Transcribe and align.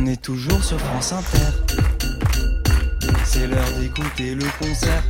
On 0.00 0.06
est 0.06 0.22
toujours 0.22 0.62
sur 0.62 0.78
France 0.78 1.12
Inter. 1.12 1.74
C'est 3.24 3.48
l'heure 3.48 3.72
d'écouter 3.80 4.36
le 4.36 4.44
concert 4.60 5.02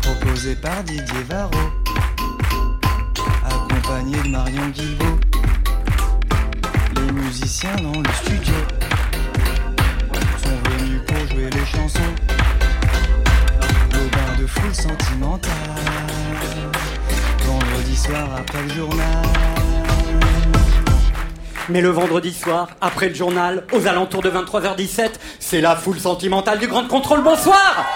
proposé 0.00 0.54
par 0.54 0.82
Didier 0.84 1.22
Varro, 1.28 1.50
accompagné 3.44 4.22
de 4.22 4.28
Marion 4.28 4.68
Guilbault. 4.70 5.20
Les 6.96 7.12
musiciens 7.12 7.76
dans 7.76 8.00
le 8.00 8.10
studio 8.24 8.54
sont 10.42 10.70
venus 10.70 11.02
pour 11.06 11.18
jouer 11.28 11.50
les 11.50 11.66
chansons. 11.66 12.14
Le 13.92 14.08
bain 14.08 14.40
de 14.40 14.46
foule 14.46 14.74
sentimentale, 14.74 15.50
vendredi 17.44 17.96
soir 17.96 18.30
après 18.38 18.62
le 18.62 18.74
journal. 18.74 19.59
Mais 21.70 21.80
le 21.80 21.90
vendredi 21.90 22.32
soir, 22.32 22.68
après 22.80 23.08
le 23.08 23.14
journal, 23.14 23.64
aux 23.72 23.86
alentours 23.86 24.22
de 24.22 24.30
23h17, 24.30 25.10
c'est 25.38 25.60
la 25.60 25.76
foule 25.76 26.00
sentimentale 26.00 26.58
du 26.58 26.66
Grand 26.66 26.88
Contrôle. 26.88 27.22
Bonsoir 27.22 27.86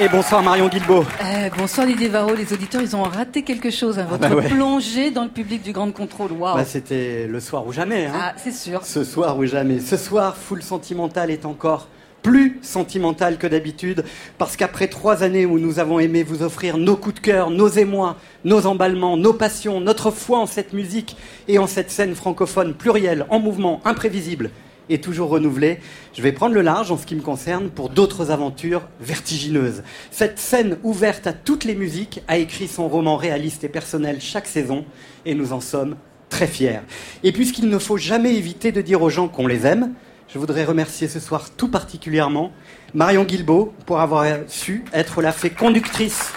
Et 0.00 0.08
bonsoir 0.08 0.42
Marion 0.42 0.68
Guilbault. 0.68 1.04
Euh, 1.22 1.50
bonsoir 1.56 1.86
Didier 1.86 2.08
Varro, 2.08 2.34
les 2.34 2.52
auditeurs, 2.52 2.82
ils 2.82 2.96
ont 2.96 3.04
raté 3.04 3.42
quelque 3.42 3.70
chose. 3.70 4.00
Hein, 4.00 4.06
votre 4.10 4.28
bah 4.28 4.34
ouais. 4.34 4.48
plongée 4.48 5.12
dans 5.12 5.22
le 5.22 5.30
public 5.30 5.62
du 5.62 5.70
Grand 5.70 5.92
Contrôle. 5.92 6.32
Waouh. 6.32 6.56
Bah, 6.56 6.64
C'était 6.64 7.28
le 7.28 7.38
soir 7.38 7.64
ou 7.64 7.72
jamais. 7.72 8.06
Hein. 8.06 8.12
ah, 8.20 8.32
c'est 8.36 8.52
sûr. 8.52 8.84
Ce 8.84 9.04
soir 9.04 9.38
ou 9.38 9.46
jamais. 9.46 9.78
Ce 9.78 9.96
soir, 9.96 10.36
Foule 10.36 10.64
Sentimentale 10.64 11.30
est 11.30 11.46
encore 11.46 11.86
plus 12.22 12.58
sentimentale 12.62 13.38
que 13.38 13.46
d'habitude, 13.46 14.02
parce 14.38 14.56
qu'après 14.56 14.88
trois 14.88 15.22
années 15.22 15.46
où 15.46 15.60
nous 15.60 15.78
avons 15.78 16.00
aimé 16.00 16.24
vous 16.24 16.42
offrir 16.42 16.76
nos 16.76 16.96
coups 16.96 17.16
de 17.16 17.20
cœur, 17.20 17.50
nos 17.50 17.68
émois, 17.68 18.16
nos 18.44 18.66
emballements, 18.66 19.16
nos 19.16 19.34
passions, 19.34 19.78
notre 19.80 20.10
foi 20.10 20.38
en 20.38 20.46
cette 20.46 20.72
musique 20.72 21.16
et 21.46 21.58
en 21.58 21.68
cette 21.68 21.90
scène 21.90 22.14
francophone 22.16 22.74
plurielle, 22.74 23.26
en 23.28 23.38
mouvement, 23.38 23.80
imprévisible 23.84 24.50
et 24.88 25.00
toujours 25.00 25.30
renouvelée, 25.30 25.78
je 26.14 26.22
vais 26.22 26.32
prendre 26.32 26.54
le 26.54 26.60
large 26.60 26.90
en 26.90 26.98
ce 26.98 27.06
qui 27.06 27.14
me 27.14 27.22
concerne 27.22 27.70
pour 27.70 27.90
d'autres 27.90 28.30
aventures 28.30 28.82
vertigineuses. 29.00 29.82
Cette 30.10 30.38
scène 30.38 30.78
ouverte 30.82 31.26
à 31.26 31.32
toutes 31.32 31.64
les 31.64 31.74
musiques 31.74 32.22
a 32.28 32.38
écrit 32.38 32.68
son 32.68 32.88
roman 32.88 33.16
réaliste 33.16 33.64
et 33.64 33.68
personnel 33.68 34.20
chaque 34.20 34.46
saison, 34.46 34.84
et 35.24 35.34
nous 35.34 35.52
en 35.52 35.60
sommes 35.60 35.96
très 36.28 36.46
fiers. 36.46 36.80
Et 37.22 37.32
puisqu'il 37.32 37.68
ne 37.68 37.78
faut 37.78 37.96
jamais 37.96 38.34
éviter 38.34 38.72
de 38.72 38.80
dire 38.80 39.02
aux 39.02 39.10
gens 39.10 39.28
qu'on 39.28 39.46
les 39.46 39.66
aime, 39.66 39.94
je 40.28 40.38
voudrais 40.38 40.64
remercier 40.64 41.06
ce 41.06 41.20
soir 41.20 41.50
tout 41.56 41.68
particulièrement 41.68 42.50
Marion 42.92 43.24
Guilbault 43.24 43.72
pour 43.86 44.00
avoir 44.00 44.24
su 44.48 44.84
être 44.92 45.22
la 45.22 45.32
fée 45.32 45.50
conductrice. 45.50 46.32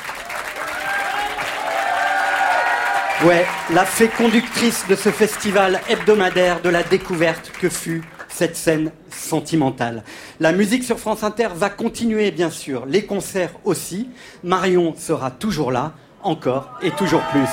Ouais, 3.25 3.47
la 3.73 3.85
fée 3.85 4.09
conductrice 4.09 4.85
de 4.87 4.95
ce 4.95 5.09
festival 5.09 5.81
hebdomadaire 5.89 6.61
de 6.61 6.69
la 6.69 6.83
découverte 6.83 7.51
que 7.59 7.69
fut 7.69 8.03
cette 8.37 8.55
scène 8.55 8.91
sentimentale. 9.09 10.03
La 10.39 10.51
musique 10.51 10.83
sur 10.83 10.99
France 10.99 11.23
Inter 11.23 11.47
va 11.55 11.71
continuer, 11.71 12.29
bien 12.29 12.51
sûr, 12.51 12.85
les 12.85 13.03
concerts 13.03 13.53
aussi. 13.65 14.09
Marion 14.43 14.93
sera 14.95 15.31
toujours 15.31 15.71
là, 15.71 15.93
encore 16.21 16.69
et 16.83 16.91
toujours 16.91 17.23
plus. 17.31 17.49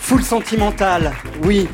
Foule 0.00 0.22
sentimentale, 0.22 1.12
oui, 1.44 1.66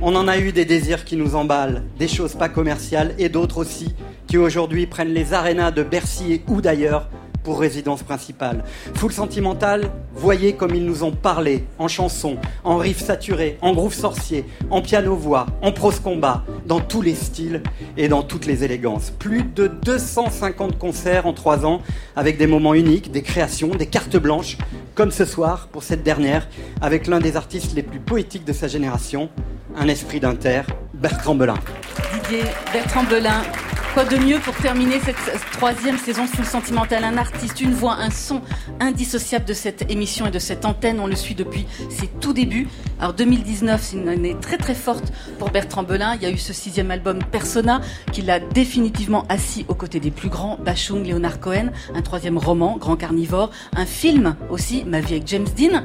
on 0.00 0.16
en 0.16 0.26
a 0.26 0.38
eu 0.38 0.52
des 0.52 0.64
désirs 0.64 1.04
qui 1.04 1.16
nous 1.16 1.36
emballent, 1.36 1.82
des 1.98 2.08
choses 2.08 2.32
pas 2.32 2.48
commerciales 2.48 3.14
et 3.18 3.28
d'autres 3.28 3.58
aussi 3.58 3.94
qui 4.26 4.38
aujourd'hui 4.38 4.86
prennent 4.86 5.12
les 5.12 5.34
arénas 5.34 5.70
de 5.70 5.82
Bercy 5.82 6.40
ou 6.48 6.62
d'ailleurs 6.62 7.10
pour 7.46 7.60
résidence 7.60 8.02
principale. 8.02 8.64
Foule 8.94 9.12
sentimentale, 9.12 9.92
voyez 10.16 10.54
comme 10.54 10.74
ils 10.74 10.84
nous 10.84 11.04
ont 11.04 11.12
parlé, 11.12 11.64
en 11.78 11.86
chansons, 11.86 12.38
en 12.64 12.76
riffs 12.76 13.04
saturés, 13.04 13.56
en 13.60 13.72
groove 13.72 13.94
sorcier, 13.94 14.44
en 14.68 14.82
piano-voix, 14.82 15.46
en 15.62 15.70
prose 15.70 16.00
combat, 16.00 16.44
dans 16.66 16.80
tous 16.80 17.02
les 17.02 17.14
styles 17.14 17.62
et 17.96 18.08
dans 18.08 18.24
toutes 18.24 18.46
les 18.46 18.64
élégances. 18.64 19.12
Plus 19.16 19.44
de 19.44 19.68
250 19.68 20.76
concerts 20.76 21.28
en 21.28 21.34
trois 21.34 21.64
ans, 21.64 21.82
avec 22.16 22.36
des 22.36 22.48
moments 22.48 22.74
uniques, 22.74 23.12
des 23.12 23.22
créations, 23.22 23.68
des 23.68 23.86
cartes 23.86 24.16
blanches, 24.16 24.58
comme 24.96 25.12
ce 25.12 25.24
soir 25.24 25.68
pour 25.70 25.84
cette 25.84 26.02
dernière, 26.02 26.48
avec 26.80 27.06
l'un 27.06 27.20
des 27.20 27.36
artistes 27.36 27.76
les 27.76 27.84
plus 27.84 28.00
poétiques 28.00 28.44
de 28.44 28.52
sa 28.52 28.66
génération, 28.66 29.30
un 29.76 29.86
esprit 29.86 30.18
d'inter, 30.18 30.62
Bertrand 30.96 31.34
Belin. 31.34 31.54
Didier 32.14 32.44
Bertrand 32.72 33.04
Belin. 33.04 33.42
Quoi 33.92 34.04
de 34.04 34.16
mieux 34.16 34.38
pour 34.38 34.54
terminer 34.56 34.98
cette 35.00 35.16
troisième 35.52 35.96
saison 35.96 36.26
sous 36.26 36.38
le 36.38 36.44
sentimental? 36.44 37.04
Un 37.04 37.16
artiste, 37.16 37.60
une 37.60 37.72
voix, 37.72 37.94
un 37.94 38.10
son 38.10 38.42
indissociable 38.80 39.44
de 39.46 39.54
cette 39.54 39.90
émission 39.90 40.26
et 40.26 40.30
de 40.30 40.38
cette 40.38 40.64
antenne. 40.64 41.00
On 41.00 41.06
le 41.06 41.16
suit 41.16 41.34
depuis 41.34 41.66
ses 41.90 42.06
tout 42.06 42.32
débuts. 42.32 42.68
Alors 42.98 43.14
2019, 43.14 43.80
c'est 43.82 43.96
une 43.96 44.08
année 44.08 44.36
très 44.40 44.56
très 44.58 44.74
forte 44.74 45.12
pour 45.38 45.50
Bertrand 45.50 45.82
Belin. 45.82 46.14
Il 46.14 46.22
y 46.22 46.26
a 46.26 46.30
eu 46.30 46.38
ce 46.38 46.52
sixième 46.52 46.90
album 46.90 47.18
Persona 47.30 47.80
qui 48.12 48.22
l'a 48.22 48.38
définitivement 48.38 49.24
assis 49.28 49.64
aux 49.68 49.74
côtés 49.74 50.00
des 50.00 50.10
plus 50.10 50.28
grands, 50.28 50.58
Bachung, 50.62 51.06
Leonard 51.06 51.40
Cohen, 51.40 51.70
un 51.94 52.02
troisième 52.02 52.38
roman, 52.38 52.76
Grand 52.78 52.96
Carnivore, 52.96 53.50
un 53.74 53.86
film 53.86 54.36
aussi, 54.50 54.84
Ma 54.84 55.00
vie 55.00 55.14
avec 55.14 55.26
James 55.26 55.48
Dean, 55.56 55.82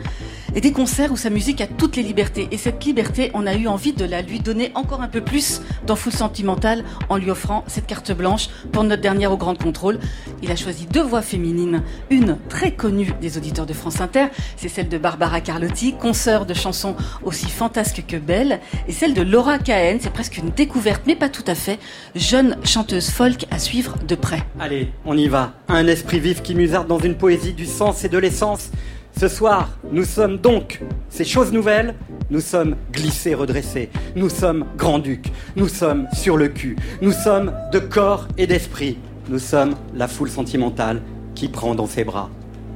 et 0.55 0.61
des 0.61 0.71
concerts 0.71 1.11
où 1.11 1.17
sa 1.17 1.29
musique 1.29 1.61
a 1.61 1.67
toutes 1.67 1.95
les 1.95 2.03
libertés. 2.03 2.47
Et 2.51 2.57
cette 2.57 2.83
liberté, 2.83 3.31
on 3.33 3.47
a 3.47 3.55
eu 3.55 3.67
envie 3.67 3.93
de 3.93 4.05
la 4.05 4.21
lui 4.21 4.39
donner 4.39 4.71
encore 4.75 5.01
un 5.01 5.07
peu 5.07 5.21
plus 5.21 5.61
dans 5.87 5.95
Sentimental 6.09 6.83
en 7.09 7.17
lui 7.17 7.29
offrant 7.29 7.63
cette 7.67 7.85
carte 7.85 8.11
blanche 8.11 8.49
pour 8.71 8.83
notre 8.83 9.01
dernière 9.01 9.31
au 9.31 9.37
Grand 9.37 9.55
Contrôle. 9.55 9.99
Il 10.41 10.51
a 10.51 10.55
choisi 10.55 10.85
deux 10.85 11.03
voix 11.03 11.21
féminines, 11.21 11.83
une 12.09 12.37
très 12.49 12.71
connue 12.71 13.13
des 13.21 13.37
auditeurs 13.37 13.65
de 13.65 13.73
France 13.73 14.01
Inter, 14.01 14.27
c'est 14.57 14.69
celle 14.69 14.89
de 14.89 14.97
Barbara 14.97 15.41
Carlotti, 15.41 15.93
consoeur 15.93 16.45
de 16.45 16.53
chansons 16.53 16.95
aussi 17.23 17.47
fantasques 17.47 18.03
que 18.07 18.17
belles, 18.17 18.59
et 18.87 18.91
celle 18.91 19.13
de 19.13 19.21
Laura 19.21 19.59
Cahen, 19.59 19.99
c'est 19.99 20.11
presque 20.11 20.37
une 20.37 20.49
découverte, 20.49 21.03
mais 21.05 21.15
pas 21.15 21.29
tout 21.29 21.43
à 21.47 21.55
fait, 21.55 21.79
jeune 22.15 22.57
chanteuse 22.63 23.09
folk 23.09 23.45
à 23.51 23.59
suivre 23.59 23.95
de 24.07 24.15
près. 24.15 24.43
Allez, 24.59 24.91
on 25.05 25.17
y 25.17 25.27
va. 25.27 25.53
Un 25.67 25.87
esprit 25.87 26.19
vif 26.19 26.41
qui 26.41 26.55
musarde 26.55 26.87
dans 26.87 26.99
une 26.99 27.15
poésie 27.15 27.53
du 27.53 27.65
sens 27.65 28.03
et 28.03 28.09
de 28.09 28.17
l'essence. 28.17 28.71
Ce 29.17 29.27
soir, 29.27 29.69
nous 29.91 30.05
sommes 30.05 30.37
donc 30.37 30.81
ces 31.09 31.25
choses 31.25 31.51
nouvelles, 31.51 31.95
nous 32.29 32.41
sommes 32.41 32.75
glissés, 32.91 33.35
redressés, 33.35 33.89
nous 34.15 34.29
sommes 34.29 34.65
grands-ducs, 34.77 35.31
nous 35.55 35.67
sommes 35.67 36.07
sur 36.13 36.37
le 36.37 36.47
cul, 36.47 36.75
nous 37.01 37.11
sommes 37.11 37.53
de 37.71 37.79
corps 37.79 38.27
et 38.37 38.47
d'esprit, 38.47 38.97
nous 39.29 39.39
sommes 39.39 39.75
la 39.93 40.07
foule 40.07 40.29
sentimentale 40.29 41.01
qui 41.35 41.49
prend 41.49 41.75
dans 41.75 41.87
ses 41.87 42.03
bras 42.03 42.29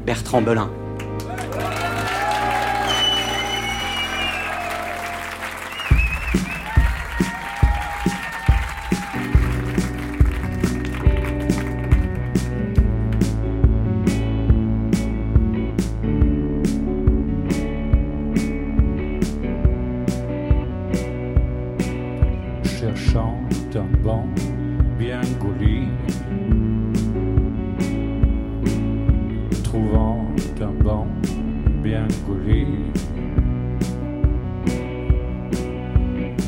Bertrand 0.06 0.42
Belin. 0.42 0.70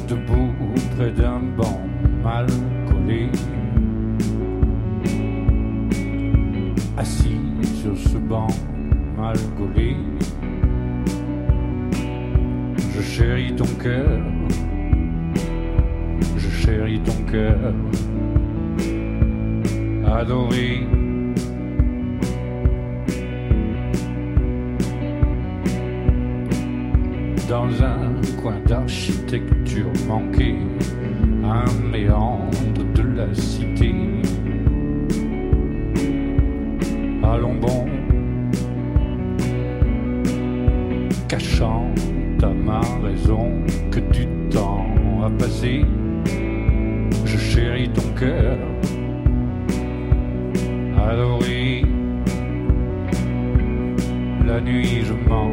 Debout 0.08 0.54
près 0.96 1.12
d'un 1.12 1.40
banc 1.58 1.82
mal 2.24 2.48
collé, 2.90 3.30
assis 6.98 7.42
sur 7.82 7.98
ce 7.98 8.18
banc 8.18 8.48
mal 9.18 9.38
gaulé, 9.58 9.96
je 12.96 13.02
chéris 13.02 13.56
ton 13.56 13.66
cœur. 13.82 14.20
Je 16.38 16.50
chéris 16.50 17.00
ton 17.00 17.24
cœur. 17.32 17.74
Adoré. 20.06 20.97
Dans 27.50 27.82
un 27.82 28.14
coin 28.42 28.60
d'architecture 28.66 29.90
manqué, 30.06 30.56
un 31.46 31.66
méandre 31.90 32.84
de 32.94 33.04
la 33.16 33.34
cité. 33.34 33.96
Allons 37.24 37.56
bon, 37.56 37.86
cachant 41.30 41.90
à 42.44 42.48
ma 42.48 42.82
raison 43.02 43.64
que 43.92 44.02
du 44.02 44.28
temps 44.50 44.86
a 45.26 45.30
passé. 45.30 45.86
Je 47.24 47.38
chéris 47.38 47.90
ton 47.90 48.10
cœur, 48.20 48.58
adoré. 51.10 51.86
La 54.46 54.60
nuit 54.60 55.04
je 55.06 55.14
mens, 55.30 55.52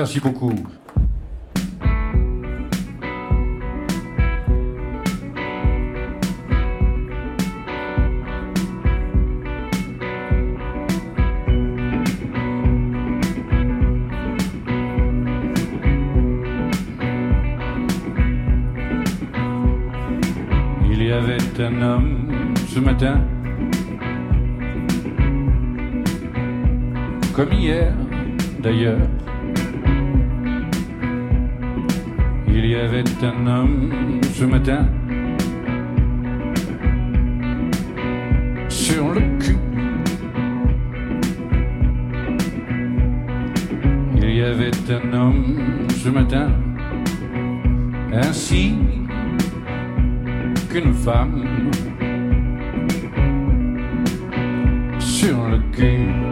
Merci 0.00 0.18
beaucoup. 0.18 0.54
Il 20.90 21.02
y 21.02 21.12
avait 21.12 21.36
un 21.58 21.82
homme 21.82 22.54
ce 22.70 22.78
matin, 22.80 23.20
comme 27.34 27.52
hier 27.52 27.92
d'ailleurs. 28.62 28.96
Il 32.52 32.66
y 32.66 32.74
avait 32.74 33.04
un 33.22 33.46
homme 33.46 34.20
ce 34.34 34.44
matin 34.44 34.86
sur 38.68 39.12
le 39.12 39.20
cul. 39.38 39.56
Il 44.16 44.34
y 44.36 44.42
avait 44.42 44.70
un 44.90 45.12
homme 45.12 45.56
ce 46.02 46.08
matin 46.08 46.50
ainsi 48.12 48.74
qu'une 50.70 50.92
femme 50.92 51.44
sur 54.98 55.48
le 55.48 55.58
cul. 55.72 56.29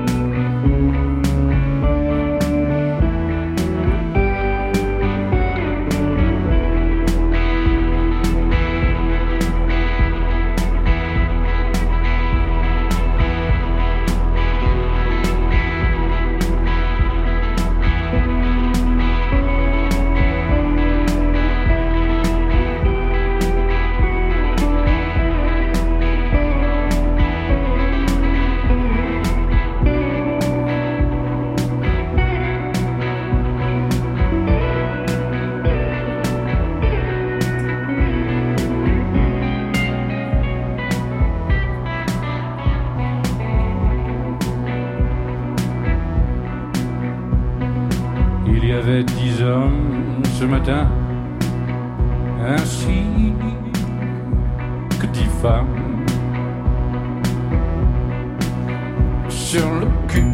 Sur 59.48 59.70
le 59.80 59.86
cul. 60.08 60.26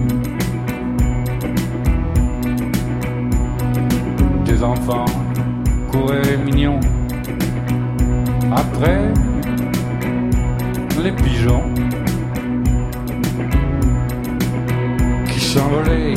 Des 4.44 4.60
enfants 4.60 5.04
couraient 5.92 6.36
mignons 6.38 6.80
après 8.50 9.12
les 11.00 11.12
pigeons 11.12 11.62
qui 15.32 15.38
s'envolaient 15.38 16.14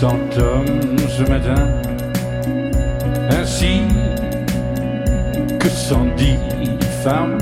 cent 0.00 0.18
hommes 0.38 0.98
ce 1.08 1.22
matin, 1.22 1.68
ainsi 3.30 3.82
que 5.60 5.68
cent 5.68 6.04
dix 6.16 6.36
femmes 7.04 7.38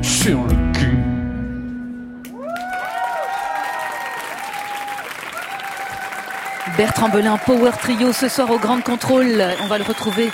sur 0.00 0.38
le 0.38 0.72
cul. 0.72 0.98
Bertrand 6.78 7.10
Belin, 7.10 7.36
Power 7.36 7.72
Trio, 7.78 8.12
ce 8.12 8.28
soir 8.28 8.50
au 8.50 8.58
Grand 8.58 8.82
Contrôle. 8.82 9.44
On 9.62 9.66
va 9.66 9.76
le 9.76 9.84
retrouver 9.84 10.30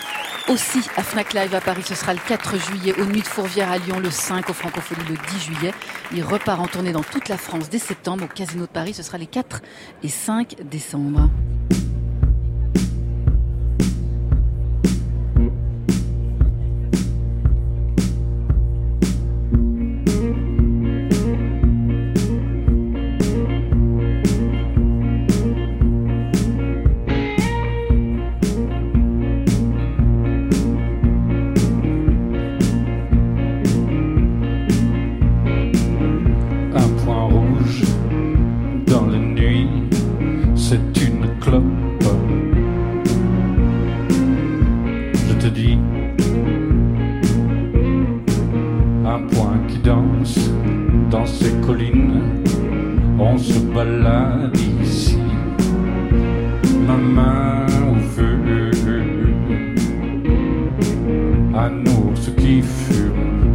aussi 0.51 0.81
à 0.97 1.03
Fnac 1.03 1.33
Live 1.33 1.55
à 1.55 1.61
Paris. 1.61 1.83
Ce 1.87 1.95
sera 1.95 2.13
le 2.13 2.21
4 2.27 2.59
juillet, 2.59 2.95
aux 3.01 3.05
Nuits 3.05 3.23
de 3.23 3.27
Fourvière 3.27 3.71
à 3.71 3.79
Lyon, 3.79 4.01
le 4.01 4.11
5 4.11 4.51
au 4.51 4.53
Francophonie 4.53 5.05
le 5.09 5.17
10 5.33 5.45
juillet. 5.45 5.73
Il 6.13 6.25
repart 6.25 6.61
en 6.61 6.67
tournée 6.67 6.93
dans 6.93 7.03
toute 7.03 7.29
la 7.29 7.37
France 7.37 7.71
dès 7.71 7.79
septembre 7.79 8.25
au 8.25 8.27
Casino 8.27 8.63
de 8.63 8.71
Paris. 8.71 8.95
Ce 8.95 9.03
sera 9.03 9.17
les 9.17 9.27
4 9.27 9.63
et 10.03 10.09
5 10.09 10.57
décembre. 10.69 11.31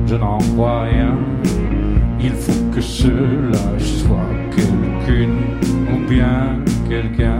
je 0.07 0.15
n'en 0.15 0.37
crois 0.37 0.83
rien. 0.83 1.17
Il 2.19 2.31
faut 2.31 2.71
que 2.73 2.81
cela 2.81 3.77
soit 3.77 4.29
quelqu'une 4.55 5.37
ou 5.91 6.09
bien 6.09 6.59
quelqu'un. 6.89 7.34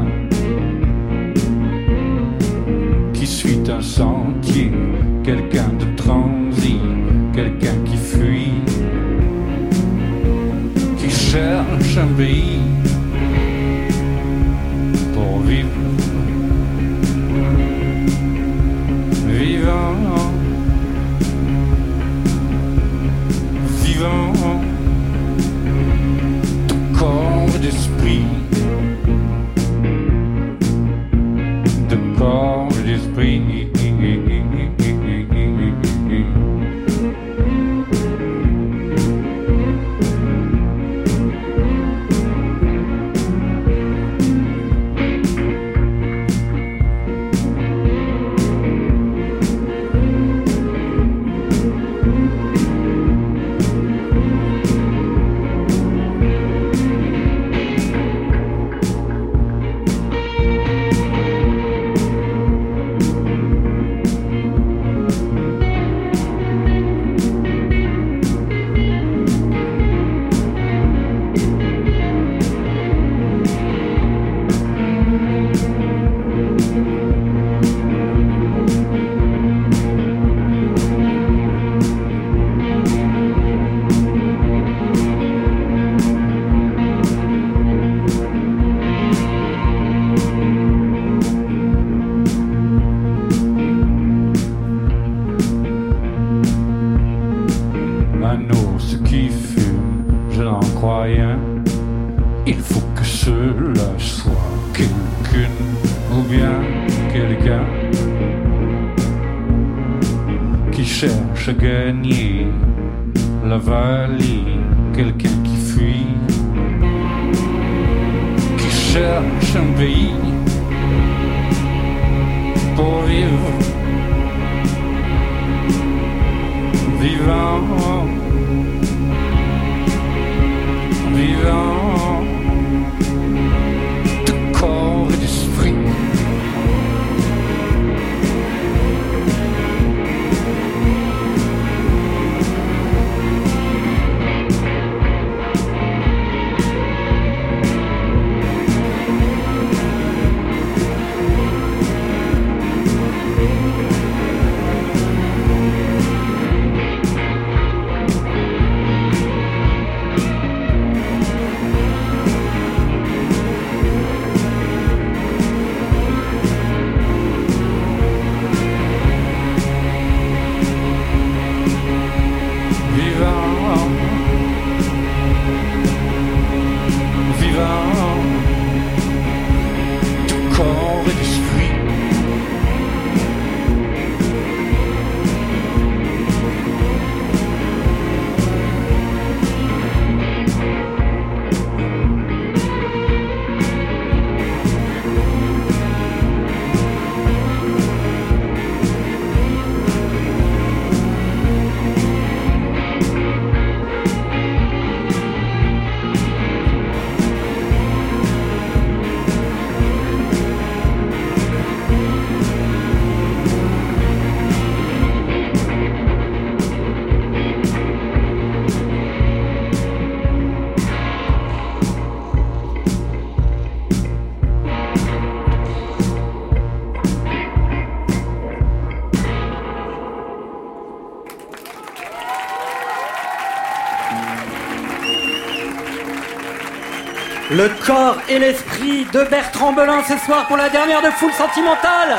Le 237.51 237.69
corps 237.86 238.17
et 238.27 238.39
l'esprit 238.39 239.05
de 239.05 239.23
Bertrand 239.29 239.71
Belin 239.71 240.01
ce 240.01 240.17
soir 240.17 240.47
pour 240.47 240.58
la 240.58 240.67
dernière 240.67 241.03
de 241.03 241.12
Foule 241.12 241.31
Sentimentale. 241.31 242.15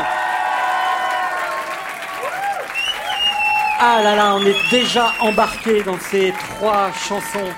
Ah 3.81 4.01
là 4.05 4.15
là, 4.15 4.37
on 4.37 4.47
est 4.47 4.55
déjà 4.71 5.11
embarqué 5.21 5.83
dans 5.83 5.99
ces 5.99 6.33
trois 6.33 6.93
chansons 6.93 7.51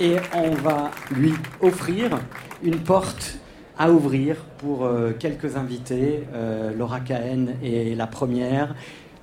et 0.00 0.16
on 0.34 0.50
va 0.56 0.90
lui 1.12 1.34
offrir 1.60 2.18
une 2.64 2.80
porte 2.80 3.36
à 3.78 3.88
ouvrir 3.88 4.34
pour 4.58 4.84
euh, 4.84 5.12
quelques 5.16 5.56
invités. 5.56 6.24
Euh, 6.34 6.72
Laura 6.76 6.98
Cahen 6.98 7.54
est 7.62 7.96
la 7.96 8.08
première. 8.08 8.74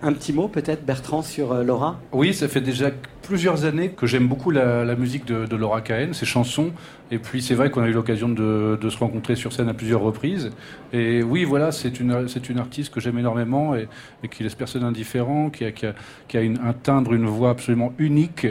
Un 0.02 0.14
petit 0.14 0.32
mot 0.32 0.48
peut-être, 0.48 0.86
Bertrand, 0.86 1.24
sur 1.24 1.52
euh, 1.52 1.64
Laura? 1.64 2.00
Oui, 2.14 2.34
ça 2.34 2.48
fait 2.48 2.62
déjà 2.62 2.90
plusieurs 3.30 3.64
années 3.64 3.90
que 3.90 4.08
j'aime 4.08 4.28
beaucoup 4.28 4.50
la, 4.50 4.96
musique 4.96 5.24
de, 5.24 5.56
Laura 5.56 5.82
Cahen, 5.82 6.14
ses 6.14 6.26
chansons. 6.26 6.72
Et 7.12 7.20
puis 7.20 7.44
c'est 7.44 7.54
vrai 7.54 7.70
qu'on 7.70 7.84
a 7.84 7.88
eu 7.88 7.94
l'occasion 7.94 8.28
de, 8.28 8.90
se 8.90 8.98
rencontrer 8.98 9.36
sur 9.36 9.54
scène 9.54 9.70
à 9.70 9.76
plusieurs 9.76 10.02
reprises. 10.02 10.50
Et 10.94 11.22
oui, 11.22 11.44
voilà, 11.44 11.72
c'est 11.72 12.00
une, 12.00 12.28
c'est 12.28 12.50
une 12.50 12.58
artiste 12.58 12.92
que 12.92 13.00
j'aime 13.00 13.20
énormément 13.20 13.76
et, 13.76 13.88
qui 14.32 14.42
laisse 14.42 14.56
personne 14.56 14.84
indifférent, 14.84 15.52
qui 15.52 15.64
a, 15.64 15.72
qui 15.72 15.86
a, 15.86 15.94
qui 16.28 16.38
a 16.38 16.42
une, 16.42 16.58
un 16.58 16.74
timbre, 16.74 17.14
une 17.14 17.28
voix 17.28 17.52
absolument 17.52 17.94
unique 18.00 18.48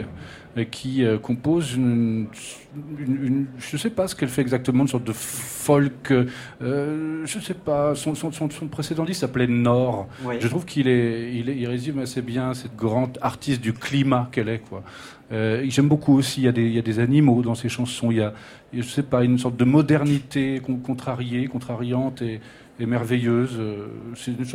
qui 0.71 1.03
euh, 1.03 1.17
compose 1.17 1.75
une, 1.75 2.27
je 3.57 3.73
ne 3.73 3.77
sais 3.77 3.89
pas 3.89 4.07
ce 4.07 4.15
qu'elle 4.15 4.29
fait 4.29 4.41
exactement, 4.41 4.83
une 4.83 4.89
sorte 4.89 5.03
de 5.03 5.13
folk. 5.13 6.11
Euh, 6.11 7.25
je 7.25 7.37
ne 7.37 7.43
sais 7.43 7.53
pas. 7.53 7.95
Son, 7.95 8.15
son, 8.15 8.31
son, 8.31 8.67
précédent 8.67 9.05
disque 9.05 9.21
s'appelait 9.21 9.47
Nord. 9.47 10.07
Je 10.39 10.47
trouve 10.47 10.65
qu'il 10.65 10.87
est, 10.87 11.33
il, 11.33 11.49
il, 11.49 11.67
résume 11.67 11.99
assez 11.99 12.21
bien 12.21 12.53
cette 12.53 12.75
grande 12.75 13.17
artiste 13.21 13.61
du 13.61 13.73
climat 13.73 14.29
qu'elle 14.31 14.49
est, 14.49 14.59
quoi. 14.59 14.83
Euh, 15.31 15.63
J'aime 15.67 15.87
beaucoup 15.87 16.17
aussi. 16.17 16.41
Il 16.41 16.45
y, 16.45 16.47
a 16.47 16.51
des, 16.51 16.65
il 16.65 16.73
y, 16.73 16.79
a 16.79 16.81
des, 16.81 16.99
animaux 16.99 17.41
dans 17.41 17.55
ses 17.55 17.69
chansons. 17.69 18.11
Il 18.11 18.17
y 18.17 18.21
a, 18.21 18.33
je 18.73 18.81
sais 18.81 19.03
pas, 19.03 19.23
une 19.23 19.37
sorte 19.37 19.57
de 19.57 19.65
modernité 19.65 20.61
contrariée, 20.83 21.47
contrariante 21.47 22.21
et, 22.21 22.39
est 22.79 22.85
merveilleuse. 22.85 23.57
Euh, 23.59 23.87
c'est 24.15 24.31
une, 24.31 24.45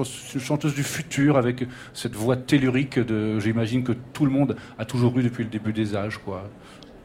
chanteuse 0.40 0.74
du 0.74 0.82
futur 0.82 1.36
avec 1.36 1.66
cette 1.92 2.14
voix 2.14 2.36
tellurique 2.36 2.98
de, 2.98 3.38
j'imagine 3.38 3.84
que 3.84 3.92
tout 4.12 4.24
le 4.24 4.30
monde 4.30 4.56
a 4.78 4.84
toujours 4.84 5.18
eu 5.18 5.22
depuis 5.22 5.44
le 5.44 5.50
début 5.50 5.72
des 5.72 5.94
âges, 5.94 6.18
quoi. 6.18 6.48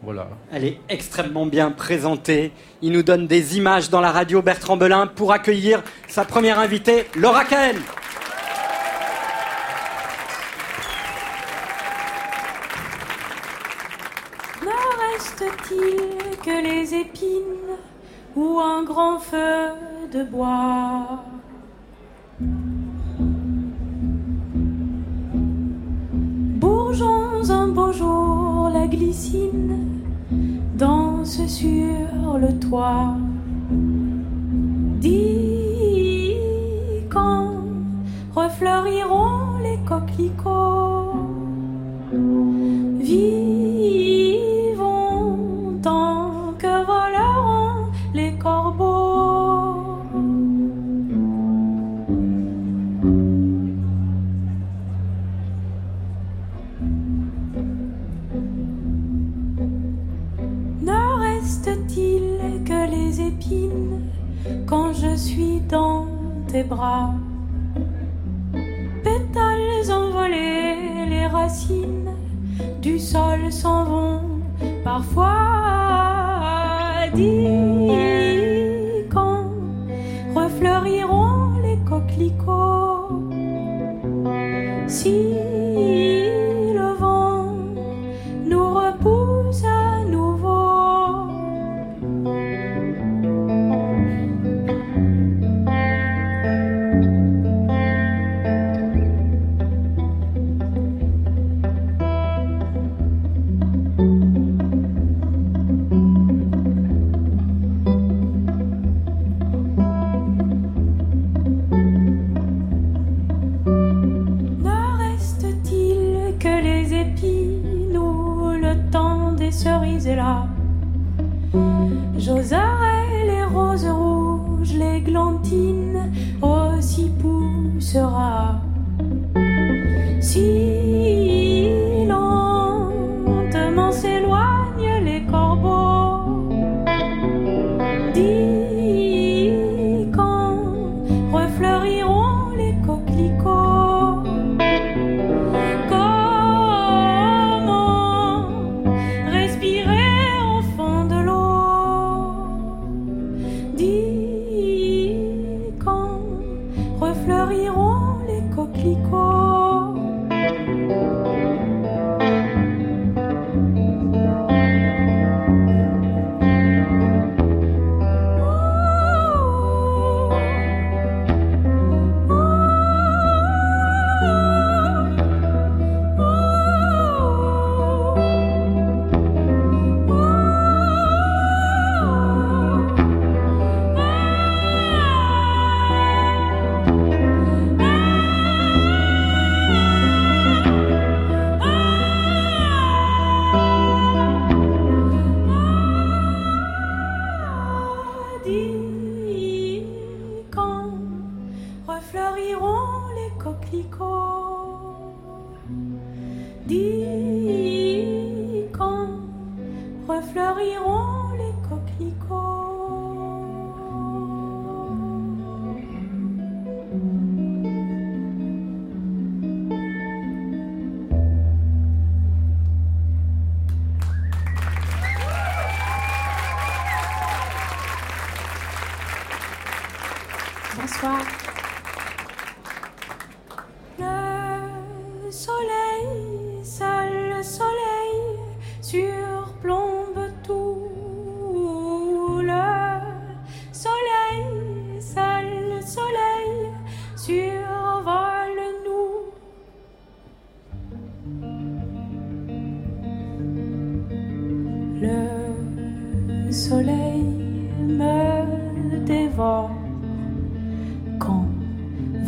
Voilà. 0.01 0.29
Elle 0.51 0.63
est 0.63 0.79
extrêmement 0.87 1.45
bien 1.45 1.71
présentée. 1.71 2.53
Il 2.81 2.93
nous 2.93 3.03
donne 3.03 3.27
des 3.27 3.57
images 3.57 3.89
dans 3.89 3.99
la 3.99 4.11
radio 4.11 4.41
Bertrand 4.41 4.77
Belin 4.77 5.07
pour 5.07 5.33
accueillir 5.33 5.83
sa 6.07 6.23
première 6.23 6.57
invitée, 6.57 7.05
Laura 7.17 7.43
Cahen. 7.43 7.75
Ne 14.61 15.13
reste-t-il 15.13 16.37
que 16.37 16.63
les 16.63 16.93
épines 16.93 17.75
ou 18.37 18.57
un 18.59 18.83
grand 18.83 19.19
feu 19.19 19.71
de 20.11 20.23
bois. 20.23 21.28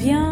Vient 0.02 0.31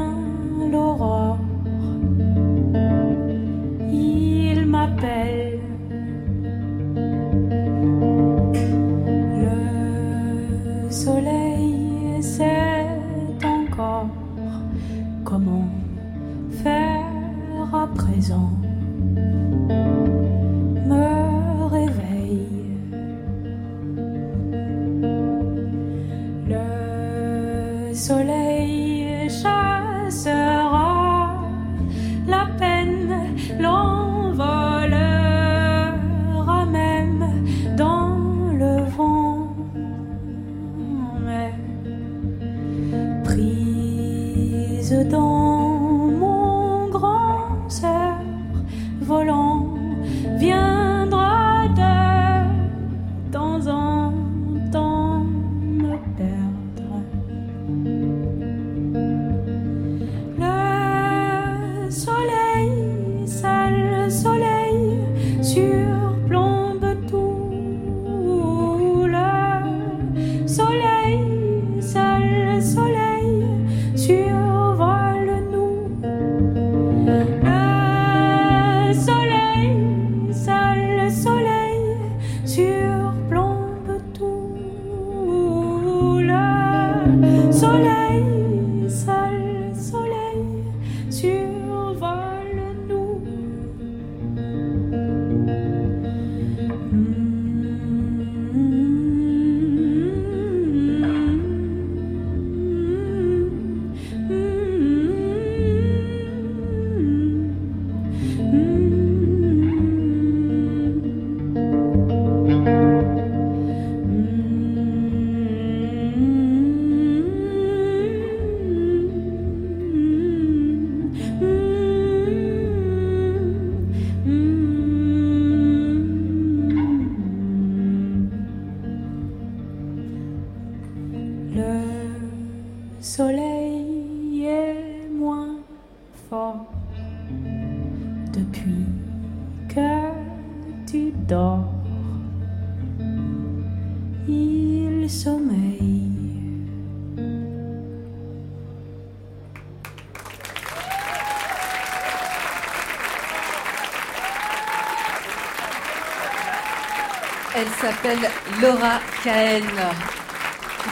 s'appelle 157.89 158.19
Laura 158.61 158.99
Cahen. 159.23 159.63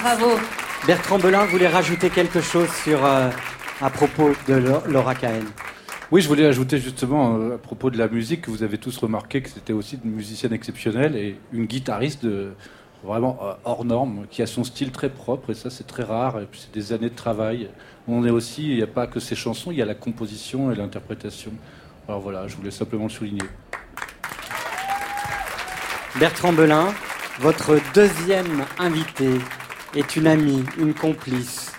Bravo. 0.01 0.39
Bertrand 0.87 1.19
Belin 1.19 1.45
voulait 1.45 1.67
rajouter 1.67 2.09
quelque 2.09 2.41
chose 2.41 2.69
sur, 2.83 3.05
euh, 3.05 3.29
à 3.81 3.89
propos 3.91 4.31
de 4.47 4.55
Laura 4.89 5.13
Cahen. 5.13 5.45
Oui, 6.11 6.21
je 6.21 6.27
voulais 6.27 6.45
ajouter 6.45 6.79
justement 6.79 7.37
euh, 7.37 7.55
à 7.55 7.57
propos 7.59 7.91
de 7.91 7.99
la 7.99 8.07
musique 8.07 8.41
que 8.41 8.49
vous 8.49 8.63
avez 8.63 8.79
tous 8.79 8.97
remarqué 8.97 9.41
que 9.41 9.49
c'était 9.49 9.73
aussi 9.73 9.99
une 10.03 10.11
musicienne 10.11 10.53
exceptionnelle 10.53 11.15
et 11.15 11.39
une 11.51 11.65
guitariste 11.65 12.25
de, 12.25 12.53
vraiment 13.03 13.37
euh, 13.43 13.53
hors 13.63 13.85
norme 13.85 14.25
qui 14.31 14.41
a 14.41 14.47
son 14.47 14.63
style 14.63 14.91
très 14.91 15.09
propre 15.09 15.51
et 15.51 15.55
ça 15.55 15.69
c'est 15.69 15.85
très 15.85 16.03
rare 16.03 16.39
et 16.39 16.45
puis 16.45 16.61
c'est 16.61 16.73
des 16.73 16.93
années 16.93 17.09
de 17.11 17.15
travail. 17.15 17.69
On 18.07 18.25
est 18.25 18.31
aussi, 18.31 18.69
il 18.69 18.75
n'y 18.75 18.81
a 18.81 18.87
pas 18.87 19.05
que 19.05 19.19
ses 19.19 19.35
chansons, 19.35 19.69
il 19.69 19.77
y 19.77 19.83
a 19.83 19.85
la 19.85 19.95
composition 19.95 20.71
et 20.71 20.75
l'interprétation. 20.75 21.51
Alors 22.07 22.21
voilà, 22.21 22.47
je 22.47 22.55
voulais 22.55 22.71
simplement 22.71 23.03
le 23.03 23.09
souligner. 23.09 23.43
Bertrand 26.19 26.51
Belin, 26.51 26.95
votre 27.39 27.77
deuxième 27.93 28.65
invité 28.79 29.29
est 29.95 30.15
une 30.15 30.25
amie, 30.25 30.63
une 30.79 30.95
complice, 30.95 31.71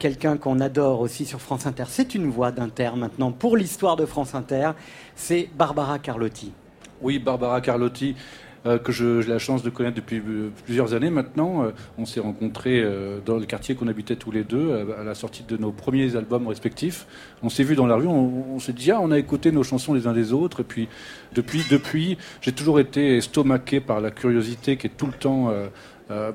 quelqu'un 0.00 0.36
qu'on 0.36 0.58
adore 0.58 1.00
aussi 1.00 1.24
sur 1.24 1.40
France 1.40 1.64
Inter. 1.64 1.84
C'est 1.86 2.16
une 2.16 2.28
voix 2.28 2.50
d'Inter 2.50 2.90
maintenant 2.96 3.30
pour 3.30 3.56
l'histoire 3.56 3.94
de 3.94 4.04
France 4.04 4.34
Inter. 4.34 4.72
C'est 5.14 5.48
Barbara 5.54 6.00
Carlotti. 6.00 6.52
Oui, 7.00 7.20
Barbara 7.20 7.60
Carlotti, 7.60 8.16
euh, 8.66 8.78
que 8.78 8.92
j'ai 8.92 9.22
la 9.22 9.38
chance 9.38 9.62
de 9.62 9.70
connaître 9.70 9.96
depuis 9.96 10.18
euh, 10.18 10.50
plusieurs 10.64 10.94
années 10.94 11.10
maintenant. 11.10 11.64
Euh, 11.64 11.70
on 11.96 12.04
s'est 12.04 12.20
rencontrés 12.20 12.84
dans 13.24 13.36
le 13.38 13.46
quartier 13.46 13.74
qu'on 13.74 13.88
habitait 13.88 14.16
tous 14.16 14.30
les 14.30 14.44
deux, 14.44 14.86
à 14.98 15.04
la 15.04 15.14
sortie 15.14 15.44
de 15.46 15.56
nos 15.56 15.70
premiers 15.72 16.16
albums 16.16 16.46
respectifs. 16.46 17.06
On 17.42 17.48
s'est 17.48 17.64
vus 17.64 17.76
dans 17.76 17.86
la 17.86 17.96
rue, 17.96 18.06
on, 18.06 18.54
on 18.54 18.58
s'est 18.58 18.72
dit, 18.72 18.90
ah, 18.90 18.98
on 19.00 19.10
a 19.10 19.18
écouté 19.18 19.52
nos 19.52 19.62
chansons 19.62 19.94
les 19.94 20.06
uns 20.06 20.12
des 20.12 20.32
autres. 20.32 20.60
Et 20.60 20.64
puis, 20.64 20.88
depuis, 21.34 21.62
depuis 21.70 22.18
j'ai 22.40 22.52
toujours 22.52 22.80
été 22.80 23.16
estomaqué 23.18 23.80
par 23.80 24.00
la 24.00 24.10
curiosité 24.10 24.76
qui 24.76 24.86
est 24.86 24.96
tout 24.96 25.06
le 25.06 25.12
temps 25.12 25.52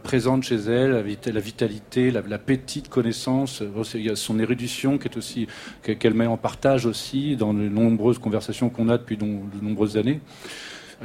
présente 0.04 0.44
chez 0.44 0.56
elle, 0.56 0.92
la, 0.92 1.02
vita- 1.02 1.32
la 1.32 1.40
vitalité, 1.40 2.12
la, 2.12 2.22
la 2.22 2.38
petite 2.38 2.90
connaissance. 2.90 3.64
Il 3.96 4.02
y 4.02 4.10
a 4.12 4.16
son 4.16 4.40
érudition 4.40 5.00
qui 5.00 5.08
est 5.08 5.18
aussi, 5.18 5.48
que- 5.82 5.94
qu'elle 5.94 6.14
met 6.14 6.28
en 6.28 6.38
partage 6.38 6.86
aussi 6.86 7.36
dans 7.36 7.54
les 7.54 7.70
nombreuses 7.70 8.20
conversations 8.20 8.70
qu'on 8.70 8.88
a 8.90 8.98
depuis 9.00 9.18
de 9.18 9.26
nombreuses 9.62 9.98
années. 9.98 10.20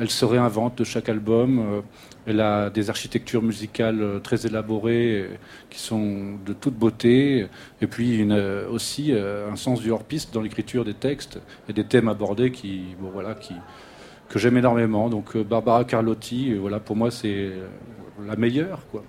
Elle 0.00 0.10
se 0.10 0.24
réinvente 0.24 0.78
de 0.78 0.84
chaque 0.84 1.08
album. 1.08 1.58
euh, 1.58 1.80
Elle 2.26 2.40
a 2.40 2.70
des 2.70 2.90
architectures 2.90 3.42
musicales 3.42 4.00
euh, 4.00 4.18
très 4.20 4.46
élaborées 4.46 5.22
euh, 5.22 5.28
qui 5.70 5.80
sont 5.80 6.36
de 6.44 6.52
toute 6.52 6.74
beauté. 6.74 7.46
Et 7.80 7.86
puis 7.86 8.28
aussi 8.70 9.12
un 9.12 9.56
sens 9.56 9.80
du 9.80 9.90
hors-piste 9.90 10.32
dans 10.34 10.40
l'écriture 10.40 10.84
des 10.84 10.94
textes 10.94 11.40
et 11.68 11.72
des 11.72 11.84
thèmes 11.84 12.08
abordés 12.08 12.50
qui, 12.50 12.82
voilà, 13.00 13.34
que 14.28 14.38
j'aime 14.38 14.56
énormément. 14.56 15.08
Donc 15.08 15.36
Barbara 15.36 15.84
Carlotti, 15.84 16.54
voilà, 16.54 16.80
pour 16.80 16.96
moi, 16.96 17.10
c'est 17.10 17.50
la 18.26 18.36
meilleure. 18.36 18.80
Quoi. 18.90 19.02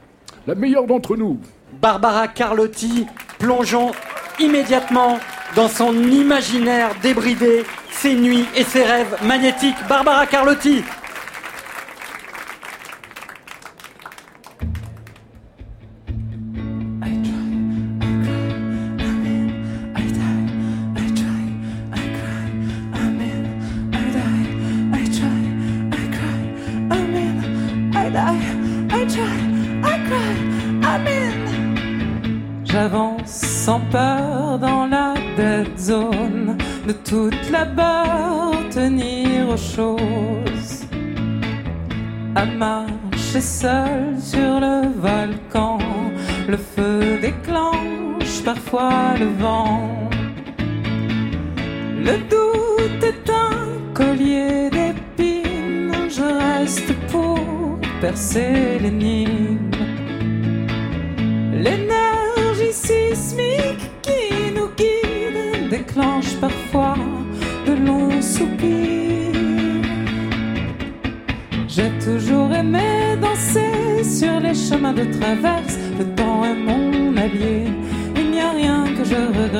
La 0.48 0.56
meilleure 0.56 0.86
d'entre 0.86 1.16
nous. 1.18 1.40
Barbara 1.82 2.28
Carlotti, 2.28 3.06
plongeons 3.38 3.92
immédiatement 4.40 5.20
dans 5.56 5.68
son 5.68 5.94
imaginaire 5.94 6.92
débridé, 7.02 7.64
ses 8.02 8.16
nuits 8.16 8.46
et 8.56 8.64
ses 8.64 8.84
rêves 8.84 9.18
magnétiques. 9.24 9.76
Barbara 9.90 10.26
Carlotti. 10.26 10.84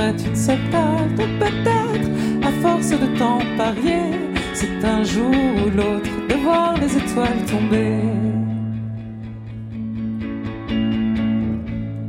Je 0.10 0.14
regrette, 0.14 0.28
une 0.28 0.36
seule 0.36 0.70
date, 0.72 1.28
peut-être, 1.40 2.48
à 2.48 2.52
force 2.62 2.90
de 2.90 3.18
temps 3.18 3.40
parier, 3.58 4.12
c'est 4.54 4.84
un 4.84 5.04
jour 5.04 5.30
ou 5.30 5.70
l'autre 5.70 6.10
de 6.28 6.36
voir 6.44 6.76
les 6.78 6.98
étoiles 6.98 7.46
tomber. 7.48 8.00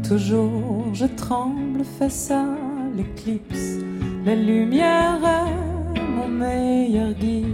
Toujours 0.06 0.86
je 0.92 1.06
tremble 1.06 1.84
face 1.98 2.30
à 2.30 2.44
l'éclipse, 2.96 3.78
la 4.24 4.34
lumière 4.34 5.20
est 5.24 6.00
mon 6.00 6.28
meilleur 6.28 7.12
guide. 7.12 7.46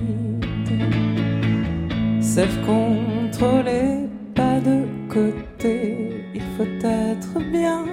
Self-contrôlé, 2.21 4.09
pas 4.35 4.61
de 4.61 4.87
côté, 5.09 6.25
il 6.35 6.43
faut 6.57 6.87
être 6.87 7.39
bien 7.53 7.85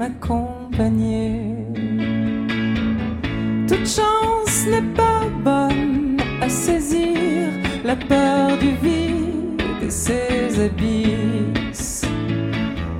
accompagné. 0.00 1.57
Toute 3.68 3.86
chance 3.86 4.66
n'est 4.66 4.94
pas 4.96 5.26
bonne 5.44 6.16
à 6.40 6.48
saisir 6.48 7.48
la 7.84 7.96
peur 7.96 8.56
du 8.56 8.70
vide 8.82 9.62
et 9.82 9.90
ses 9.90 10.58
abysses. 10.58 12.06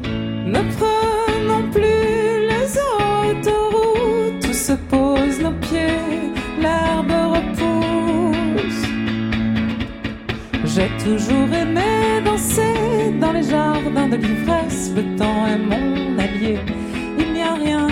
Ne 0.05 0.61
prenons 0.77 1.71
plus 1.71 2.49
les 2.53 2.69
autoroutes 2.93 4.47
où 4.47 4.53
se 4.53 4.75
posent 4.91 5.41
nos 5.41 5.57
pieds, 5.67 6.33
l'herbe 6.61 7.15
repousse. 7.35 8.85
J'ai 10.67 10.91
toujours 11.03 11.51
aimé 11.63 12.21
danser 12.27 13.15
dans 13.19 13.33
les 13.33 13.45
jardins 13.45 14.09
de 14.09 14.17
l'ivresse, 14.17 14.93
le 14.95 15.17
temps 15.17 15.47
est 15.47 15.57
mon 15.57 16.19
allié. 16.19 16.59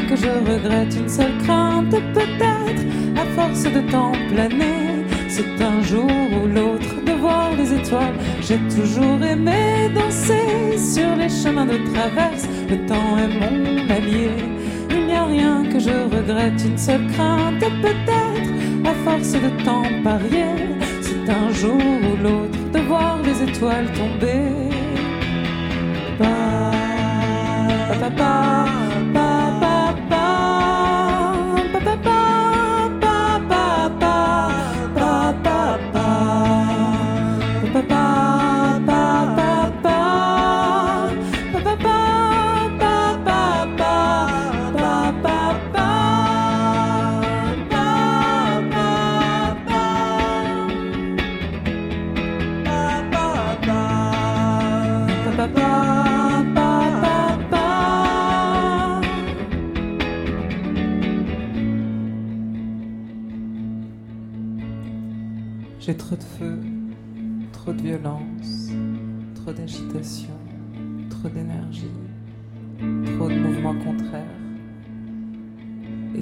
Que 0.08 0.16
je 0.16 0.28
regrette, 0.28 0.94
une 0.94 1.08
seule 1.08 1.36
crainte 1.44 1.90
peut-être, 1.90 2.82
à 3.16 3.24
force 3.34 3.64
de 3.64 3.80
temps 3.90 4.12
planer. 4.32 5.04
C'est 5.28 5.60
un 5.62 5.82
jour 5.82 6.10
ou 6.36 6.46
l'autre 6.46 6.94
de 7.04 7.12
voir 7.12 7.50
les 7.56 7.72
étoiles. 7.74 8.14
J'ai 8.40 8.58
toujours 8.74 9.22
aimé 9.22 9.90
danser 9.94 10.78
sur 10.78 11.16
les 11.16 11.28
chemins 11.28 11.66
de 11.66 11.78
traverse. 11.92 12.46
Le 12.70 12.76
temps 12.86 13.12
est 13.18 13.32
mon 13.40 13.90
allié. 13.90 14.30
Il 14.90 15.06
n'y 15.06 15.14
a 15.14 15.24
rien 15.24 15.64
que 15.72 15.78
je 15.78 15.96
regrette, 16.16 16.62
une 16.64 16.78
seule 16.78 17.06
crainte 17.12 17.60
peut-être, 17.60 18.50
à 18.84 18.94
force 19.04 19.32
de 19.32 19.64
temps 19.64 19.90
parier. 20.04 20.54
C'est 21.00 21.28
un 21.30 21.50
jour 21.52 21.82
ou 22.08 22.22
l'autre 22.22 22.58
de 22.72 22.80
voir 22.80 23.18
les 23.22 23.42
étoiles 23.48 23.90
tomber. 23.92 24.66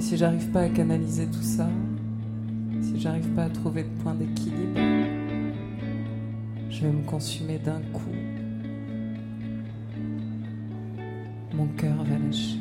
Si 0.05 0.17
j'arrive 0.17 0.51
pas 0.51 0.61
à 0.61 0.69
canaliser 0.69 1.25
tout 1.25 1.41
ça, 1.41 1.67
si 2.79 2.99
j'arrive 2.99 3.27
pas 3.29 3.45
à 3.45 3.49
trouver 3.49 3.81
de 3.81 4.03
point 4.03 4.13
d'équilibre, 4.13 4.79
je 6.69 6.81
vais 6.81 6.91
me 6.91 7.03
consumer 7.07 7.57
d'un 7.57 7.81
coup. 7.91 8.13
Mon 11.55 11.65
cœur 11.69 12.03
va 12.03 12.19
lâcher. 12.19 12.59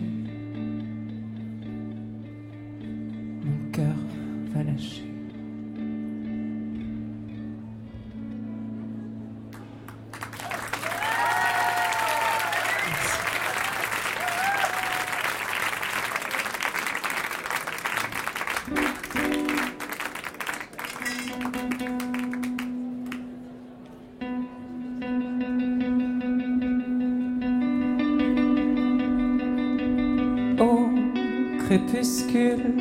Crépuscule, 31.74 32.76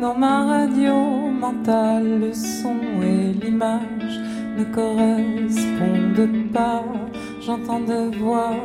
dans 0.00 0.14
ma 0.14 0.46
radio 0.46 0.94
mentale, 1.28 2.20
le 2.20 2.32
son 2.32 2.76
et 3.02 3.32
l'image 3.44 4.18
ne 4.56 4.64
correspondent 4.64 6.52
pas. 6.52 6.84
J'entends 7.40 7.80
de 7.80 8.16
voix, 8.16 8.56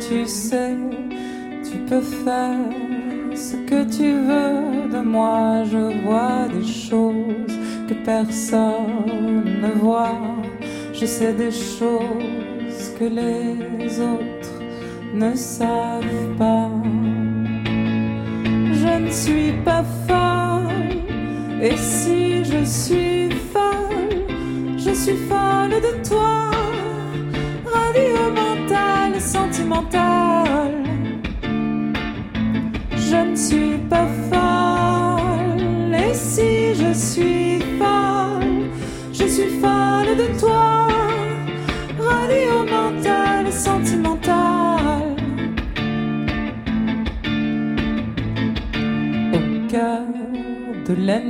tu 0.00 0.26
sais, 0.26 0.76
tu 1.62 1.76
peux 1.88 2.00
faire 2.00 2.56
ce 3.34 3.56
que 3.68 3.84
tu 3.84 4.12
veux 4.28 4.88
de 4.90 5.02
moi. 5.04 5.64
Je 5.64 6.02
vois 6.04 6.48
des 6.48 6.66
choses 6.66 7.58
que 7.86 7.94
personne 8.04 9.44
ne 9.62 9.78
voit. 9.80 10.18
Je 10.94 11.04
sais 11.04 11.34
des 11.34 11.50
choses 11.50 12.94
que 12.98 13.04
les 13.04 14.00
autres 14.00 14.62
ne 15.12 15.34
savent 15.34 16.36
pas. 16.38 16.73
Suis 19.14 19.52
pas 19.64 19.84
folle, 20.08 20.98
et 21.62 21.76
si 21.76 22.44
je 22.44 22.64
suis 22.64 23.30
folle, 23.52 24.26
je 24.76 24.92
suis 24.92 25.16
folle 25.28 25.70
de 25.70 26.06
toi, 26.06 26.50
radio 27.64 28.32
mentale, 28.34 29.20
sentimentale. 29.20 30.23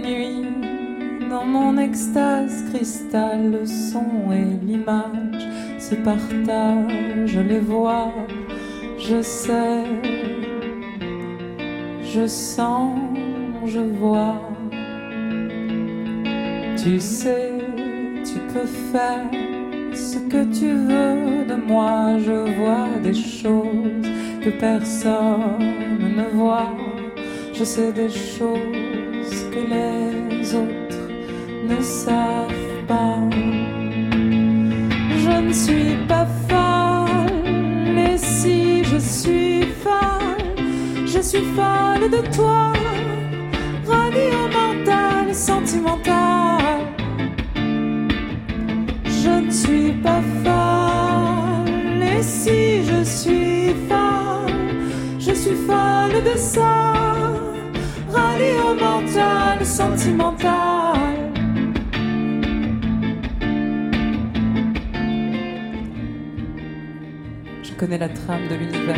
Nuit, 0.03 1.29
dans 1.31 1.45
mon 1.45 1.79
extase 1.79 2.65
cristal, 2.71 3.53
le 3.53 3.67
son 3.67 4.33
et 4.33 4.67
l'image 4.67 5.47
se 5.79 5.95
partagent 5.95 7.39
les 7.49 7.61
voix. 7.61 8.13
Je 8.99 9.21
sais, 9.23 9.85
je 12.03 12.27
sens, 12.27 12.99
je 13.67 13.81
vois. 13.81 14.41
Tu 16.77 17.01
sais, 17.01 17.53
tu 18.25 18.39
peux 18.53 18.67
faire 18.93 19.25
ce 19.95 20.19
que 20.19 20.45
tu 20.59 20.69
veux 20.71 21.45
de 21.47 21.57
moi. 21.67 22.19
Je 22.19 22.39
vois 22.59 22.89
des 23.03 23.15
choses 23.15 24.09
que 24.43 24.51
personne 24.51 25.59
ne 26.19 26.37
voit. 26.37 26.73
Je 27.53 27.65
sais 27.65 27.93
des 27.93 28.11
choses 28.11 28.74
que 29.55 29.61
les 29.61 30.55
autres 30.55 31.07
ne 31.69 31.81
savent 31.81 32.85
pas. 32.89 33.21
Je 35.25 35.35
ne 35.47 35.53
suis 35.53 35.97
pas 36.09 36.27
folle, 36.49 37.97
et 37.97 38.19
si 38.19 38.83
je 38.85 38.99
suis 38.99 39.63
folle, 39.83 40.67
je 41.07 41.21
suis 41.21 41.47
folle 41.57 42.11
de 42.11 42.21
toi, 42.37 42.73
radio 43.87 44.41
mentale, 44.59 45.33
sentimentale. 45.33 46.89
Je 49.23 49.35
ne 49.47 49.51
suis 49.51 49.93
pas 50.03 50.23
folle, 50.43 52.03
et 52.03 52.23
si 52.23 52.83
je 52.83 53.05
suis 53.05 53.75
folle, 53.89 54.53
je 55.21 55.33
suis 55.33 55.59
folle 55.69 56.23
de 56.29 56.37
ça, 56.37 56.94
sentimentale. 59.65 61.33
Je 67.63 67.73
connais 67.77 67.99
la 67.99 68.09
trame 68.09 68.47
de 68.49 68.55
l'univers, 68.55 68.97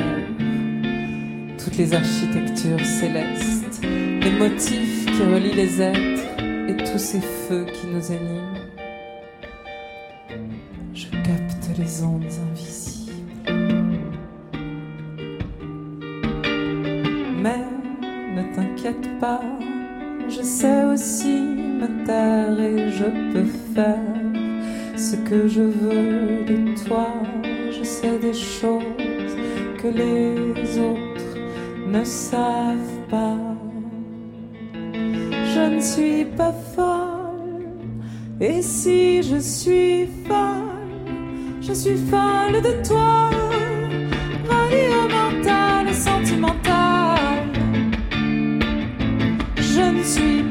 toutes 1.59 1.77
les 1.79 1.95
architectures 1.95 2.85
célestes, 2.85 3.81
les 3.83 4.33
motifs 4.33 5.07
qui 5.07 5.23
relient 5.23 5.55
les 5.55 5.81
êtres 5.81 6.27
et 6.69 6.77
tous 6.77 6.99
ces 6.99 7.21
feux 7.21 7.65
qui 7.73 7.87
nous 7.87 8.13
animent. 8.13 8.59
Je 10.93 11.07
capte 11.09 11.79
les 11.79 12.03
ondes 12.03 12.25
et 22.09 22.91
je 22.91 23.33
peux 23.33 23.45
faire 23.75 23.99
ce 24.97 25.17
que 25.17 25.49
je 25.49 25.63
veux 25.63 26.45
de 26.45 26.87
toi. 26.87 27.09
Je 27.71 27.83
sais 27.83 28.19
des 28.19 28.33
choses 28.33 29.37
que 29.79 29.89
les 29.89 30.79
autres 30.79 31.37
ne 31.87 32.05
savent 32.05 33.01
pas. 33.11 33.39
Je 35.55 35.75
ne 35.75 35.81
suis 35.81 36.25
pas 36.25 36.53
folle, 36.75 37.67
et 38.41 38.63
si 38.63 39.23
je 39.23 39.39
suis 39.39 40.07
folle, 40.29 41.11
je 41.61 41.73
suis 41.73 41.97
folle 41.97 42.61
de 42.63 42.87
toi. 42.87 43.31
Radio 44.49 45.09
mentale, 45.17 45.93
sentimentale. 45.93 47.53
Je 49.57 49.83
ne 49.97 50.03
suis 50.03 50.46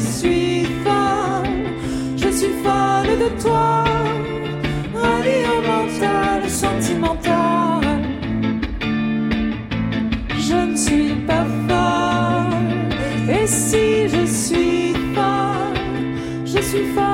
suis 0.00 0.64
folle, 0.84 1.64
je 2.16 2.28
suis 2.28 2.54
folle 2.64 3.18
de 3.24 3.42
toi. 3.42 3.84
Radio 4.94 5.54
mentale, 5.70 6.48
sentimentale. 6.48 8.00
Je 10.38 10.56
ne 10.70 10.76
suis 10.76 11.14
pas 11.26 11.46
folle, 11.68 13.34
et 13.36 13.46
si 13.46 14.08
je 14.08 14.26
suis 14.26 14.94
folle, 15.14 15.78
je 16.44 16.60
suis 16.60 16.86
folle 16.94 17.09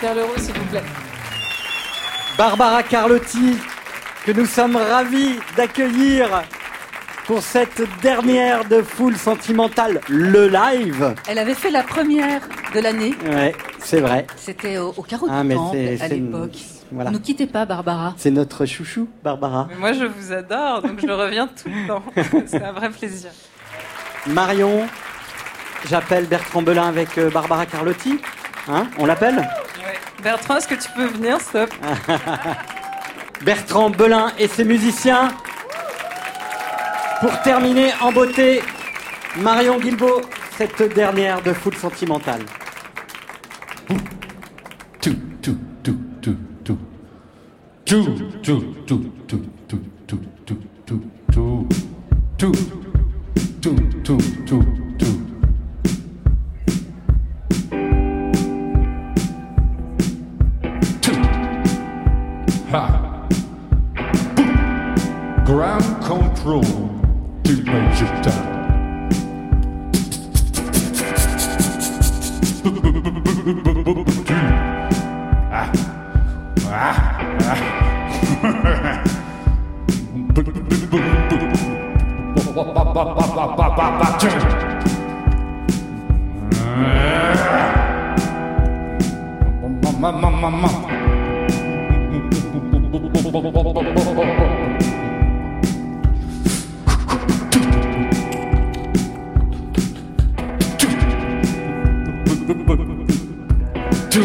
Pierre 0.00 0.14
Leroux, 0.14 0.38
s'il 0.38 0.54
vous 0.54 0.64
plaît. 0.66 0.82
Barbara 2.38 2.82
Carlotti, 2.82 3.56
que 4.24 4.32
nous 4.32 4.46
sommes 4.46 4.76
ravis 4.76 5.38
d'accueillir 5.56 6.42
pour 7.26 7.42
cette 7.42 7.82
dernière 8.00 8.64
de 8.64 8.82
Full 8.82 9.16
Sentimental, 9.16 10.00
le 10.08 10.48
live. 10.48 11.14
Elle 11.28 11.38
avait 11.38 11.54
fait 11.54 11.70
la 11.70 11.82
première 11.82 12.40
de 12.74 12.80
l'année. 12.80 13.14
Ouais, 13.30 13.54
c'est 13.78 14.00
vrai. 14.00 14.26
C'était 14.36 14.78
au, 14.78 14.94
au 14.96 15.02
Carreau 15.02 15.26
Ah, 15.30 15.42
du 15.42 15.48
mais 15.48 15.54
Temple 15.54 15.76
c'est- 15.76 15.94
à 15.94 16.08
c'est- 16.08 16.14
l'époque. 16.14 16.56
Voilà. 16.92 17.10
Ne 17.10 17.18
quittez 17.18 17.46
pas, 17.46 17.66
Barbara. 17.66 18.14
C'est 18.16 18.32
notre 18.32 18.66
chouchou, 18.66 19.08
Barbara. 19.22 19.68
Mais 19.70 19.76
moi, 19.76 19.92
je 19.92 20.04
vous 20.06 20.32
adore, 20.32 20.82
donc 20.82 20.98
je 21.00 21.06
reviens 21.12 21.46
tout 21.46 21.68
le 21.68 21.86
temps. 21.86 22.02
C'est 22.46 22.64
un 22.64 22.72
vrai 22.72 22.90
plaisir. 22.90 23.30
Marion, 24.26 24.88
j'appelle 25.88 26.26
Bertrand 26.26 26.62
Belin 26.62 26.88
avec 26.88 27.16
euh, 27.16 27.30
Barbara 27.30 27.64
Carlotti. 27.66 28.18
Hein 28.68 28.88
On 28.98 29.06
l'appelle? 29.06 29.48
Bertrand, 30.22 30.56
est-ce 30.56 30.68
que 30.68 30.74
tu 30.74 30.88
peux 30.94 31.06
venir, 31.06 31.40
stop 31.40 31.72
Bertrand 33.44 33.90
Belin 33.90 34.32
et 34.38 34.48
ses 34.48 34.64
musiciens. 34.64 35.28
Pour 37.20 37.40
terminer 37.42 37.92
en 38.00 38.12
beauté, 38.12 38.62
Marion 39.38 39.78
Guilbault, 39.78 40.20
cette 40.56 40.82
dernière 40.94 41.40
de 41.42 41.52
Full 41.52 41.74
Sentimental. 41.74 42.42
Tout, 45.00 45.16
tout, 45.42 45.58
tout, 45.82 45.98
tout, 46.22 46.36
tout. 46.64 46.78
Tout, 47.86 48.04
tout, 48.42 48.64
tout, 48.86 49.12
tout, 49.26 49.42
tout, 49.66 49.82
tout, 50.06 50.20
tout, 50.46 50.60
tout, 50.86 51.00
tout. 51.32 51.68
Tout, 52.38 52.52
tout, 52.52 52.52
tout, 53.62 53.76
tout, 54.04 54.18
tout. 54.46 54.62
Tout. 54.62 54.89
control 66.40 66.62
through 67.44 67.62
nature's 67.64 68.26
time. 68.26 68.49
Tout, 104.10 104.20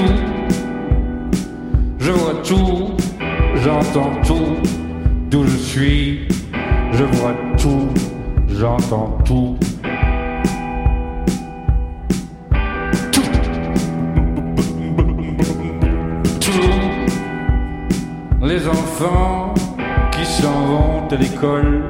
je 2.00 2.12
vois 2.12 2.42
tout, 2.44 2.98
j'entends 3.64 4.20
tout, 4.26 4.58
d'où 5.30 5.44
je 5.44 5.58
suis, 5.58 6.28
je 6.92 7.04
vois 7.04 7.36
tout, 7.56 7.90
j'entends 8.48 9.16
tout. 9.24 9.56
Tout. 16.42 16.52
Les 18.42 18.68
enfants 18.68 19.54
qui 20.12 20.26
s'en 20.26 20.66
vont 20.66 21.08
à 21.12 21.16
l'école, 21.16 21.84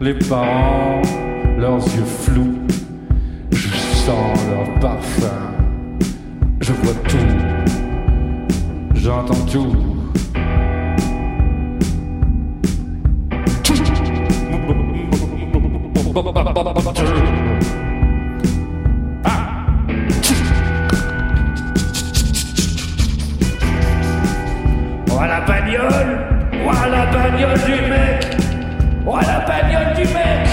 les 0.00 0.14
parents, 0.14 1.02
leurs 1.58 1.84
yeux 1.84 2.04
flous, 2.04 2.58
je 3.50 3.68
sens 3.76 4.38
leur 4.50 4.72
parfum. 4.78 5.57
Je 6.68 6.74
vois 6.74 6.92
tout, 7.08 7.16
j'entends 8.94 9.46
tout. 9.50 9.74
Ah. 19.24 19.64
bagnole. 25.46 26.18
Du 27.64 27.72
mec. 27.88 28.36
Ouais, 29.06 29.22
la 29.26 29.40
bagnole 29.40 29.94
du 29.96 30.02
mec. 30.02 30.48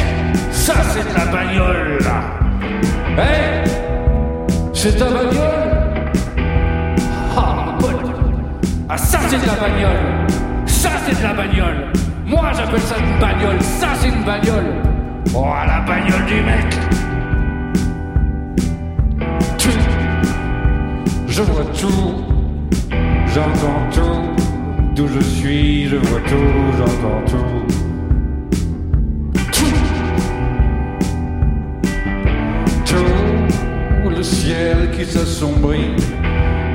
Ça, 0.52 0.76
c'est 0.94 1.04
de 1.10 1.14
la 1.14 1.26
bagnole, 1.26 2.00
Hein? 3.18 3.56
C'est 4.86 4.98
ta 5.00 5.10
c'est 11.06 11.18
de 11.18 11.24
la 11.24 11.34
bagnole. 11.34 11.92
Moi, 12.26 12.52
j'appelle 12.56 12.82
ça 12.82 12.96
une 12.98 13.20
bagnole. 13.20 13.62
Ça, 13.62 13.90
c'est 13.96 14.10
une 14.10 14.24
bagnole. 14.24 14.74
Oh, 15.36 15.46
la 15.68 15.82
bagnole 15.82 16.26
du 16.26 16.42
mec. 16.42 16.86
Je 21.28 21.42
vois 21.42 21.66
tout, 21.66 22.24
j'entends 23.28 23.90
tout, 23.92 24.22
d'où 24.96 25.06
je 25.10 25.20
suis, 25.20 25.90
je 25.90 25.98
vois 25.98 26.22
tout, 26.22 26.72
j'entends 26.78 27.22
tout. 27.28 27.66
Tout, 32.86 34.10
le 34.16 34.24
ciel 34.24 34.92
qui 34.92 35.04
s'assombrit, 35.04 35.98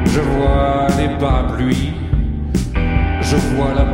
je 0.05 0.21
vois 0.21 0.89
les 0.99 1.09
parapluies, 1.19 1.95
je 3.23 3.37
vois 3.55 3.73
la 3.75 3.90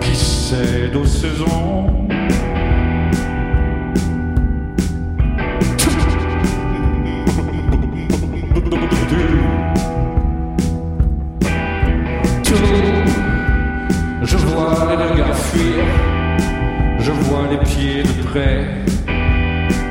qui 0.00 0.16
cèdent 0.16 0.96
aux 0.96 1.06
saisons. 1.06 1.86
Je 14.22 14.36
vois 14.36 14.86
les 14.88 14.96
regards 14.96 15.36
fuir, 15.36 15.84
je 16.98 17.12
vois 17.12 17.46
les 17.50 17.58
pieds 17.58 18.02
de 18.02 18.22
près, 18.28 18.66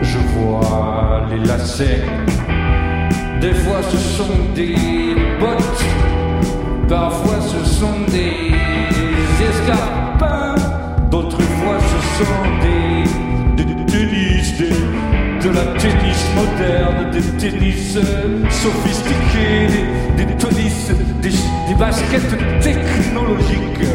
je 0.01 0.17
vois 0.33 1.25
les 1.31 1.39
lacets. 1.47 2.03
Des 3.39 3.53
fois 3.53 3.81
ce 3.89 3.97
sont 3.97 4.37
des 4.55 4.75
bottes, 5.39 5.85
parfois 6.87 7.39
ce 7.41 7.61
sont 7.82 8.05
des 8.11 8.53
escarpins, 9.49 10.53
d'autres 11.09 11.41
fois 11.41 11.77
ce 11.79 12.23
sont 12.23 12.45
des, 12.61 13.65
tennis, 13.88 14.53
de 15.43 15.49
la 15.49 15.65
tennis 15.79 16.21
moderne, 16.36 17.09
des 17.11 17.23
tennis 17.39 17.97
sophistiqués, 18.51 19.65
des, 20.15 20.27
tennis, 20.38 20.91
des, 21.23 21.29
des 21.29 21.75
baskets 21.79 22.38
technologiques, 22.61 23.88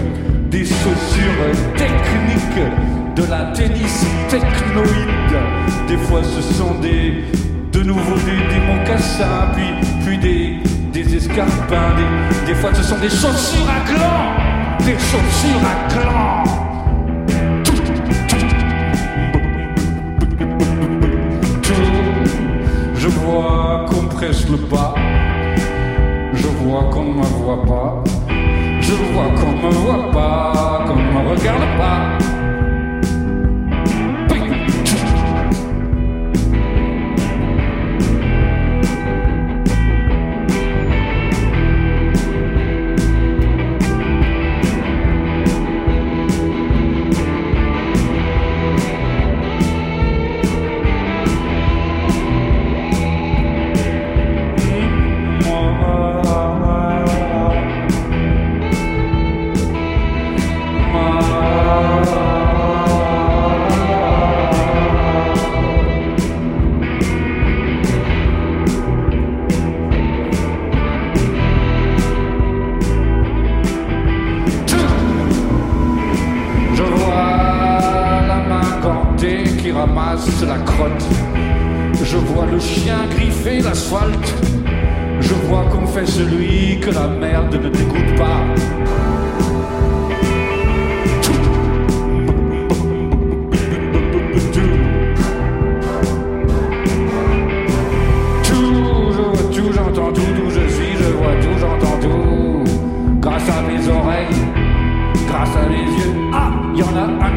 des 0.50 0.64
chaussures 0.64 1.46
techniques, 1.76 2.66
de 3.14 3.22
la 3.30 3.52
tennis 3.52 4.04
technoïde. 4.28 5.38
Des 5.86 5.98
fois 5.98 6.22
ce 6.24 6.42
sont 6.42 6.74
des, 6.80 7.22
de 7.70 7.84
nouveau 7.84 8.16
des, 8.16 8.52
des, 8.52 9.95
des 11.44 12.46
des, 12.46 12.54
fois 12.54 12.72
ce 12.72 12.82
sont 12.82 12.96
des 12.98 13.10
chaussures 13.10 13.68
à 13.68 13.84
gland, 13.92 14.86
des 14.86 14.94
chaussures 14.94 15.60
à 15.66 15.92
gland. 15.92 16.44
Je 22.94 23.08
vois 23.08 23.84
qu'on 23.86 24.06
presse 24.06 24.48
le 24.48 24.56
pas. 24.56 24.94
Je 26.32 26.46
vois 26.46 26.84
qu'on 26.90 27.04
ne 27.04 27.14
me 27.18 27.22
voit 27.22 27.62
pas. 27.66 28.04
Je 28.80 28.92
vois 28.92 29.28
qu'on 29.38 29.52
ne 29.52 29.62
me 29.62 29.74
voit 29.74 30.10
pas, 30.12 30.84
qu'on 30.86 30.96
ne 30.96 31.02
me 31.02 31.30
regarde 31.30 31.60
pas. 31.76 32.35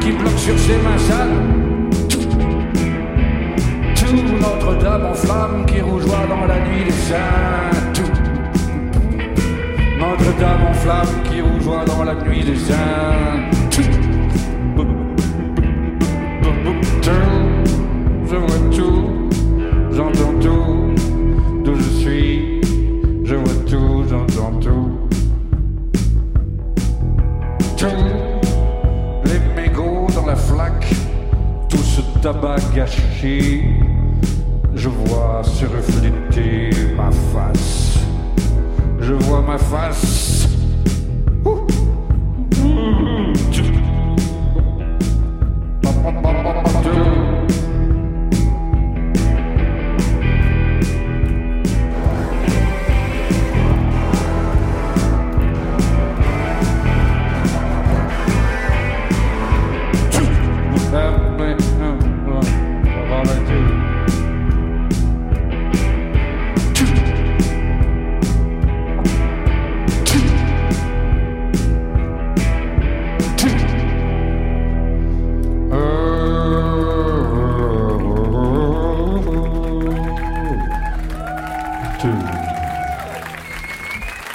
Qui 0.09 0.15
bloque 0.15 0.39
sur 0.39 0.57
ses 0.57 0.77
mains 0.77 0.97
sales. 0.97 1.29
Tout 3.95 4.37
Notre-Dame 4.41 5.05
en 5.05 5.13
flammes 5.13 5.65
qui 5.65 5.81
rougeoie 5.81 6.25
dans 6.27 6.45
la 6.47 6.59
nuit 6.59 6.85
des 6.85 6.91
saints. 6.91 7.93
Tout 7.93 8.11
Notre-Dame 9.99 10.65
en 10.69 10.73
flammes 10.73 11.23
qui 11.29 11.41
rougeoie 11.41 11.85
dans 11.85 12.03
la 12.03 12.15
nuit 12.15 12.43
des 12.43 12.57
saints. 12.57 13.58
Tabac 32.21 32.59
gâché, 32.75 33.63
je 34.75 34.89
vois 34.89 35.41
se 35.43 35.65
refléter 35.65 36.69
ma 36.95 37.11
face. 37.11 37.99
Je 38.99 39.13
vois 39.13 39.41
ma 39.41 39.57
face. 39.57 40.47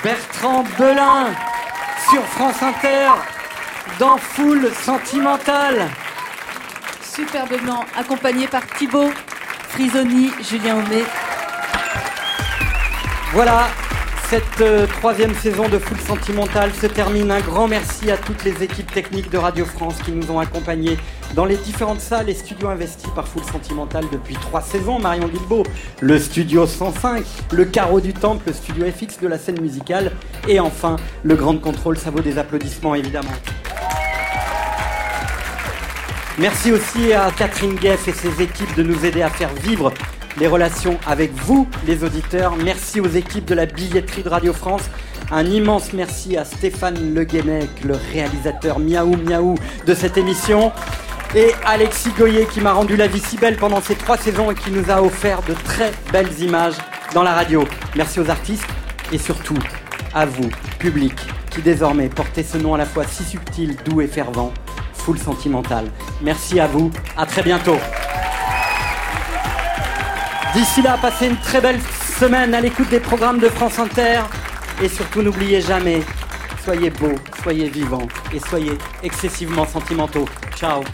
Bertrand 0.05 0.65
Belin 0.79 1.33
sur 2.11 2.23
France 2.25 2.63
Inter 2.63 3.09
dans 3.99 4.19
Foule 4.19 4.71
Sentimentale. 4.75 5.89
Superbement 7.01 7.87
accompagné 7.97 8.47
par 8.47 8.67
Thibaut, 8.67 9.11
Frisoni, 9.71 10.31
Julien 10.47 10.77
Homé. 10.77 11.05
Voilà, 13.33 13.69
Cette 14.29 14.61
euh, 14.61 14.87
troisième 14.87 15.35
saison 15.37 15.71
de 15.71 15.79
Full 15.79 15.99
Sentimental 16.01 16.71
se 16.75 16.87
termine. 16.87 17.31
Un 17.31 17.41
grand 17.41 17.67
merci 17.67 18.11
à 18.11 18.19
toutes 18.19 18.45
les 18.45 18.63
équipes 18.63 18.93
techniques 18.93 19.31
de 19.31 19.39
Radio 19.39 19.65
France 19.65 19.95
qui 20.05 20.13
nous 20.13 20.31
ont 20.31 20.39
accompagnés 20.39 20.99
dans 21.35 21.45
les 21.45 21.57
différentes 21.57 22.01
salles 22.01 22.29
et 22.29 22.35
studios 22.35 22.69
investis 22.69 23.11
par 23.15 23.27
Full 23.27 23.43
Sentimental 23.45 24.05
depuis 24.13 24.35
trois 24.35 24.61
saisons. 24.61 24.99
Marion 24.99 25.29
Guilbeault, 25.29 25.65
le 26.01 26.19
studio 26.19 26.67
105, 26.67 27.25
le 27.53 27.65
carreau 27.65 28.01
du 28.01 28.13
temple, 28.13 28.45
le 28.49 28.53
studio 28.53 28.85
FX 28.87 29.21
de 29.21 29.29
la 29.29 29.39
scène 29.39 29.61
musicale 29.61 30.13
et 30.49 30.61
enfin 30.61 30.97
le 31.23 31.35
grand 31.35 31.59
contrôle. 31.59 31.99
Ça 31.99 32.11
vaut 32.11 32.21
des 32.21 32.39
applaudissements 32.39 32.95
évidemment. 32.95 33.33
Merci 36.39 36.73
aussi 36.73 37.13
à 37.13 37.31
Catherine 37.31 37.75
Gueff 37.75 38.09
et 38.09 38.13
ses 38.13 38.43
équipes 38.43 38.75
de 38.77 38.83
nous 38.83 39.05
aider 39.05 39.23
à 39.23 39.31
faire 39.31 39.53
vivre 39.55 39.93
les 40.39 40.47
relations 40.49 40.99
avec 41.07 41.33
vous, 41.33 41.69
les 41.87 42.03
auditeurs. 42.03 42.57
Merci 42.57 43.01
aux 43.01 43.09
équipes 43.09 43.45
de 43.45 43.55
la 43.55 43.67
billetterie 43.67 44.23
de 44.23 44.29
Radio 44.29 44.53
France. 44.53 44.83
Un 45.31 45.47
immense 45.47 45.93
merci 45.93 46.37
à 46.37 46.45
Stéphane 46.45 47.15
Le 47.15 47.25
Guenec, 47.25 47.69
le 47.85 47.97
réalisateur 48.13 48.79
miaou 48.79 49.17
miaou 49.17 49.55
de 49.87 49.95
cette 49.95 50.19
émission. 50.19 50.73
Et 51.37 51.53
Alexis 51.67 52.11
Goyer 52.17 52.47
qui 52.47 52.61
m'a 52.61 52.73
rendu 52.73 52.97
la 52.97 53.09
vie 53.09 53.19
si 53.19 53.37
belle 53.37 53.57
pendant 53.57 53.81
ces 53.81 53.97
trois 53.97 54.17
saisons 54.17 54.53
et 54.53 54.55
qui 54.55 54.71
nous 54.71 54.89
a 54.89 55.03
offert 55.03 55.43
de 55.43 55.53
très 55.53 55.93
belles 56.13 56.41
images 56.41 56.77
dans 57.13 57.25
la 57.25 57.33
radio. 57.33 57.65
Merci 57.97 58.21
aux 58.21 58.31
artistes 58.31 58.69
et 59.11 59.19
surtout 59.19 59.59
à 60.15 60.27
vous, 60.27 60.49
public, 60.79 61.15
qui 61.51 61.61
désormais 61.61 62.09
portez 62.09 62.45
ce 62.45 62.57
nom 62.57 62.75
à 62.75 62.79
la 62.79 62.87
fois 62.87 63.03
si 63.05 63.25
subtil, 63.25 63.77
doux 63.85 64.01
et 64.01 64.07
fervent, 64.07 64.55
full 64.93 65.19
sentimental. 65.19 65.87
Merci 66.23 66.61
à 66.61 66.69
vous, 66.69 66.93
à 67.17 67.27
très 67.27 67.43
bientôt. 67.43 67.79
D'ici 70.55 70.83
là, 70.83 70.97
passez 71.03 71.27
une 71.27 71.37
très 71.39 71.61
belle 71.61 71.81
semaine 72.17 72.55
à 72.55 72.61
l'écoute 72.61 72.91
des 72.91 73.01
programmes 73.01 73.41
de 73.41 73.49
France 73.49 73.81
Inter. 73.81 74.21
Et 74.81 74.89
surtout, 74.89 75.21
n'oubliez 75.21 75.61
jamais, 75.61 76.01
soyez 76.63 76.91
beaux, 76.91 77.17
soyez 77.43 77.69
vivants 77.69 78.07
et 78.33 78.39
soyez 78.39 78.79
excessivement 79.03 79.67
sentimentaux. 79.67 80.29
Ciao 80.57 80.85